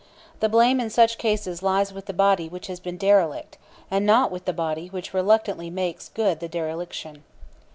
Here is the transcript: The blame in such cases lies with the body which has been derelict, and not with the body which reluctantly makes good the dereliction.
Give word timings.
The 0.39 0.49
blame 0.49 0.79
in 0.79 0.89
such 0.89 1.19
cases 1.19 1.61
lies 1.61 1.93
with 1.93 2.07
the 2.07 2.11
body 2.13 2.49
which 2.49 2.65
has 2.65 2.79
been 2.79 2.97
derelict, 2.97 3.59
and 3.91 4.03
not 4.03 4.31
with 4.31 4.45
the 4.45 4.51
body 4.51 4.87
which 4.87 5.13
reluctantly 5.13 5.69
makes 5.69 6.09
good 6.09 6.39
the 6.39 6.49
dereliction. 6.49 7.23